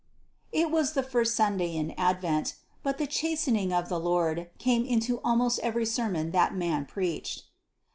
It 0.51 0.71
was 0.71 0.93
the 0.93 1.03
first 1.03 1.35
Sunday 1.35 1.75
in 1.75 1.91
Advent; 1.91 2.55
but 2.81 2.97
"the 2.97 3.05
chastening 3.05 3.71
of 3.71 3.87
the 3.87 3.99
Lord" 3.99 4.49
came 4.57 4.83
into 4.83 5.21
almost 5.23 5.59
every 5.59 5.85
sermon 5.85 6.31
that 6.31 6.55
man 6.55 6.85
preached. 6.87 7.43